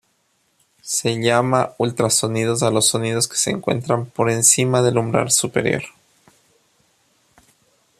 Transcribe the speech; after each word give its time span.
Se 0.81 1.21
llama 1.21 1.73
ultrasonidos 1.77 2.63
a 2.63 2.71
los 2.71 2.87
sonidos 2.87 3.27
que 3.27 3.37
se 3.37 3.51
encuentran 3.51 4.07
por 4.07 4.31
encima 4.31 4.81
del 4.81 4.97
umbral 4.97 5.29
superior. 5.29 5.83